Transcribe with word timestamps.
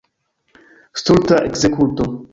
Stulta 1.01 1.41
ekzekuto! 1.51 2.13